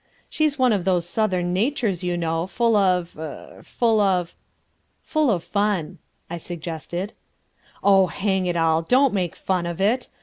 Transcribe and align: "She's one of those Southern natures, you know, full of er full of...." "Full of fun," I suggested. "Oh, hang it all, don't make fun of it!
"She's 0.31 0.57
one 0.57 0.73
of 0.73 0.83
those 0.83 1.07
Southern 1.07 1.53
natures, 1.53 2.03
you 2.03 2.17
know, 2.17 2.47
full 2.47 2.75
of 2.75 3.15
er 3.19 3.61
full 3.63 3.99
of...." 3.99 4.33
"Full 5.03 5.29
of 5.29 5.43
fun," 5.43 5.99
I 6.27 6.37
suggested. 6.37 7.13
"Oh, 7.83 8.07
hang 8.07 8.47
it 8.47 8.57
all, 8.57 8.81
don't 8.81 9.13
make 9.13 9.35
fun 9.35 9.67
of 9.67 9.79
it! 9.79 10.07